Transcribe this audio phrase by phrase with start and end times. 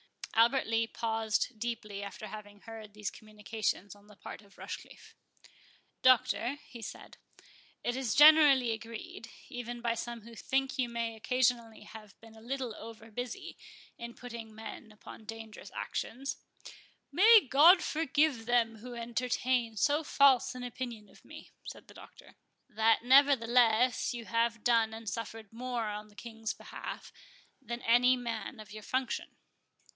[0.33, 5.13] Albert Lee paused deeply after having heard these communications on the part of Rochecliffe.
[6.01, 7.17] "Doctor," he said,
[7.83, 12.41] "it is generally agreed, even by some who think you may occasionally have been a
[12.41, 13.55] little over busy
[13.99, 16.37] in putting men upon dangerous actions"—
[17.11, 22.35] "May God forgive them who entertain so false an opinion of me," said the Doctor.
[22.67, 27.13] —"That, nevertheless, you have done and suffered more in the King's behalf
[27.61, 29.35] than any man of your function."